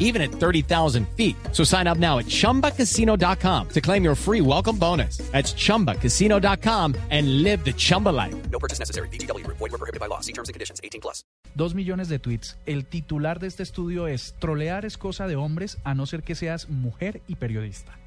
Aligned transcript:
even 0.00 0.20
at 0.20 0.32
30,000 0.32 1.06
feet. 1.16 1.36
So 1.52 1.62
sign 1.62 1.86
up 1.86 1.98
now 1.98 2.18
at 2.18 2.26
chumbacasino.com 2.26 3.68
to 3.68 3.80
claim 3.80 4.02
your 4.02 4.16
free 4.16 4.40
welcome 4.40 4.76
bonus. 4.76 5.18
That's 5.30 5.54
chumbacasino.com 5.54 6.96
and 7.10 7.44
live 7.44 7.64
the 7.64 7.72
Chumba 7.72 8.08
life. 8.08 8.34
No 8.50 8.58
purchase 8.58 8.80
necessary. 8.80 9.08
BGW. 9.08 9.46
Void 9.46 9.60
were 9.60 9.78
prohibited 9.78 10.00
by 10.00 10.06
law. 10.06 10.20
See 10.20 10.32
terms 10.32 10.48
and 10.48 10.54
conditions. 10.54 10.80
18 10.82 11.00
plus. 11.00 11.22
Dos 11.54 11.74
millones 11.74 12.08
de 12.08 12.18
tweets. 12.18 12.56
El 12.66 12.86
titular 12.86 13.38
de 13.40 13.46
este 13.46 13.62
estudio 13.62 14.06
es 14.06 14.34
Trolear 14.38 14.84
es 14.84 14.96
cosa 14.96 15.26
de 15.26 15.36
hombres 15.36 15.78
a 15.84 15.94
no 15.94 16.06
ser 16.06 16.22
que 16.22 16.34
seas 16.34 16.68
mujer 16.68 17.22
y 17.28 17.36
periodista. 17.36 17.98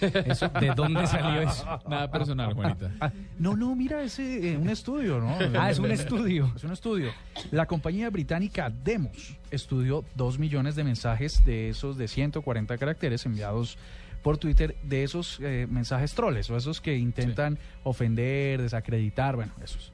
Eso, 0.00 0.48
¿De 0.48 0.72
dónde 0.74 1.06
salió 1.06 1.42
eso? 1.42 1.64
Nada 1.88 2.10
personal, 2.10 2.54
Juanita. 2.54 2.92
Ah, 3.00 3.12
no, 3.38 3.56
no, 3.56 3.74
mira, 3.74 4.02
es 4.02 4.18
eh, 4.18 4.56
un 4.60 4.68
estudio, 4.68 5.20
¿no? 5.20 5.36
Ah, 5.60 5.70
es 5.70 5.78
un 5.78 5.90
estudio. 5.90 6.52
Es 6.56 6.64
un 6.64 6.72
estudio. 6.72 7.12
La 7.50 7.66
compañía 7.66 8.10
británica 8.10 8.70
Demos 8.70 9.36
estudió 9.50 10.04
dos 10.14 10.38
millones 10.38 10.76
de 10.76 10.84
mensajes 10.84 11.44
de 11.44 11.70
esos 11.70 11.96
de 11.96 12.08
140 12.08 12.78
caracteres 12.78 13.26
enviados 13.26 13.78
por 14.22 14.38
Twitter, 14.38 14.76
de 14.84 15.02
esos 15.02 15.38
eh, 15.42 15.66
mensajes 15.68 16.14
troles 16.14 16.48
o 16.50 16.56
esos 16.56 16.80
que 16.80 16.96
intentan 16.96 17.58
ofender, 17.82 18.62
desacreditar, 18.62 19.34
bueno, 19.34 19.52
esos. 19.62 19.92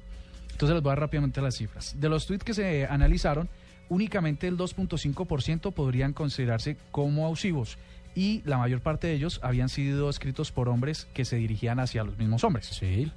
Entonces 0.52 0.74
les 0.74 0.82
voy 0.82 0.90
a 0.90 0.92
dar 0.92 1.00
rápidamente 1.00 1.40
las 1.40 1.56
cifras. 1.56 1.98
De 1.98 2.08
los 2.08 2.26
tweets 2.26 2.44
que 2.44 2.52
se 2.52 2.86
analizaron, 2.86 3.48
únicamente 3.88 4.46
el 4.46 4.58
2.5% 4.58 5.72
podrían 5.72 6.12
considerarse 6.12 6.76
como 6.90 7.24
abusivos 7.24 7.78
y 8.18 8.42
la 8.44 8.58
mayor 8.58 8.80
parte 8.80 9.06
de 9.06 9.12
ellos 9.12 9.38
habían 9.44 9.68
sido 9.68 10.10
escritos 10.10 10.50
por 10.50 10.68
hombres 10.68 11.06
que 11.14 11.24
se 11.24 11.36
dirigían 11.36 11.78
hacia 11.78 12.02
los 12.02 12.18
mismos 12.18 12.42
hombres. 12.42 12.66
Sí. 12.66 13.12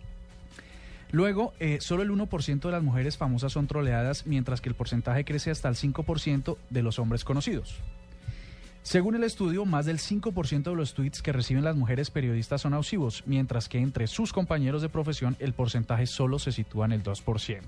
Luego, 1.10 1.54
eh, 1.60 1.80
solo 1.82 2.04
el 2.04 2.12
1% 2.12 2.60
de 2.62 2.72
las 2.72 2.84
mujeres 2.84 3.18
famosas 3.18 3.52
son 3.52 3.66
troleadas, 3.66 4.28
mientras 4.28 4.62
que 4.62 4.70
el 4.70 4.76
porcentaje 4.76 5.26
crece 5.26 5.50
hasta 5.50 5.70
el 5.70 5.76
5% 5.76 6.56
de 6.70 6.84
los 6.84 7.00
hombres 7.00 7.24
conocidos. 7.24 7.80
Según 8.84 9.16
el 9.16 9.24
estudio, 9.24 9.66
más 9.66 9.88
del 9.88 9.98
5% 9.98 10.70
de 10.70 10.76
los 10.76 10.94
tweets 10.94 11.24
que 11.24 11.32
reciben 11.32 11.64
las 11.64 11.76
mujeres 11.76 12.12
periodistas 12.12 12.62
son 12.62 12.76
abusivos, 12.76 13.24
mientras 13.26 13.70
que 13.70 13.80
entre 13.80 14.06
sus 14.06 14.32
compañeros 14.32 14.84
de 14.84 14.90
profesión 14.90 15.36
el 15.40 15.54
porcentaje 15.54 16.06
solo 16.06 16.38
se 16.38 16.52
sitúa 16.52 16.86
en 16.86 16.92
el 16.92 17.02
2%. 17.02 17.62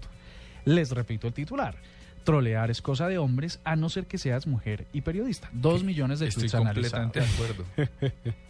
Les 0.66 0.92
repito 0.92 1.26
el 1.26 1.34
titular. 1.34 1.78
Trolear 2.24 2.72
es 2.72 2.82
cosa 2.82 3.08
de 3.08 3.18
hombres 3.18 3.60
a 3.64 3.76
no 3.76 3.90
ser 3.90 4.06
que 4.06 4.18
seas 4.18 4.48
mujer 4.48 4.86
y 4.94 5.02
periodista. 5.02 5.50
Dos 5.54 5.84
millones 5.84 6.20
de 6.20 6.28
Estoy 6.28 6.50
tweets 6.50 6.56
completamente 6.66 7.20
analizados. 7.20 7.68
de 7.76 7.84
acuerdo. 7.84 8.34